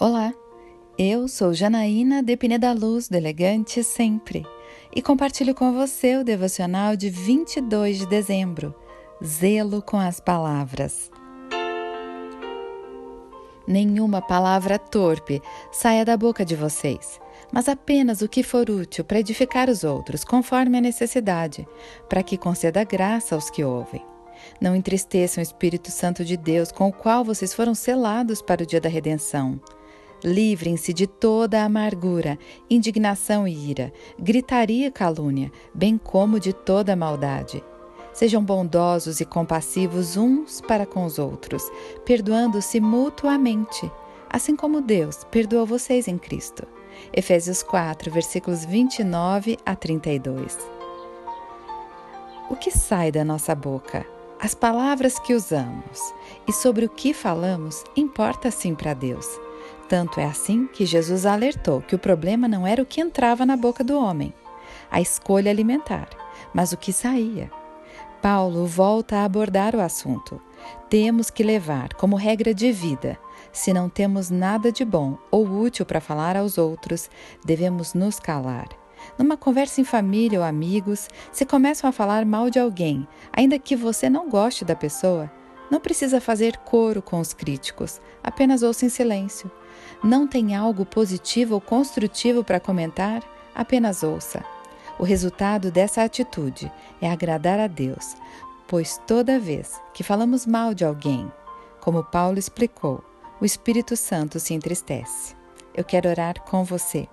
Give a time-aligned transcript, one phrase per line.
[0.00, 0.32] Olá,
[0.96, 4.46] eu sou Janaína Depine da Luz, do Elegante Sempre,
[4.94, 8.72] e compartilho com você o devocional de 22 de dezembro,
[9.20, 11.10] Zelo com as Palavras.
[13.66, 17.18] Nenhuma palavra torpe saia da boca de vocês,
[17.52, 21.66] mas apenas o que for útil para edificar os outros, conforme a necessidade,
[22.08, 24.06] para que conceda graça aos que ouvem.
[24.60, 28.66] Não entristeçam o Espírito Santo de Deus, com o qual vocês foram selados para o
[28.66, 29.60] dia da redenção.
[30.24, 37.62] Livrem-se de toda amargura, indignação e ira, gritaria e calúnia, bem como de toda maldade.
[38.12, 41.62] Sejam bondosos e compassivos uns para com os outros,
[42.04, 43.90] perdoando-se mutuamente,
[44.28, 46.66] assim como Deus perdoou vocês em Cristo.
[47.12, 50.58] Efésios 4, versículos 29 a 32.
[52.50, 54.04] O que sai da nossa boca?
[54.40, 56.12] As palavras que usamos
[56.48, 59.47] e sobre o que falamos importa sim para Deus.
[59.88, 63.56] Tanto é assim que Jesus alertou que o problema não era o que entrava na
[63.56, 64.34] boca do homem,
[64.90, 66.08] a escolha alimentar,
[66.52, 67.50] mas o que saía.
[68.20, 70.40] Paulo volta a abordar o assunto.
[70.90, 73.18] Temos que levar como regra de vida.
[73.52, 77.08] Se não temos nada de bom ou útil para falar aos outros,
[77.44, 78.68] devemos nos calar.
[79.16, 83.76] Numa conversa em família ou amigos, se começam a falar mal de alguém, ainda que
[83.76, 85.30] você não goste da pessoa,
[85.70, 89.50] não precisa fazer coro com os críticos, apenas ouça em silêncio.
[90.02, 93.22] Não tem algo positivo ou construtivo para comentar?
[93.54, 94.44] Apenas ouça.
[94.98, 98.16] O resultado dessa atitude é agradar a Deus,
[98.66, 101.30] pois toda vez que falamos mal de alguém,
[101.80, 103.02] como Paulo explicou,
[103.40, 105.36] o Espírito Santo se entristece.
[105.74, 107.08] Eu quero orar com você.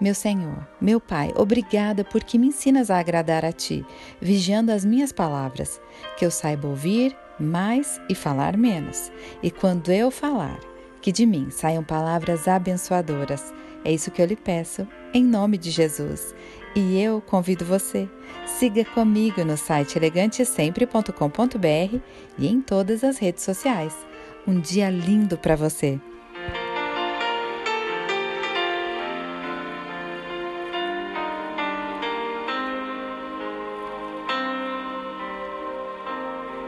[0.00, 3.84] Meu Senhor, meu Pai, obrigada porque me ensinas a agradar a Ti,
[4.20, 5.80] vigiando as minhas palavras,
[6.16, 9.10] que eu saiba ouvir mais e falar menos.
[9.42, 10.60] E quando eu falar,
[11.00, 13.52] que de mim saiam palavras abençoadoras.
[13.84, 16.34] É isso que eu lhe peço, em nome de Jesus.
[16.74, 18.08] E eu convido você,
[18.46, 21.98] siga comigo no site elegantesempre.com.br
[22.38, 23.94] e em todas as redes sociais.
[24.46, 25.98] Um dia lindo para você!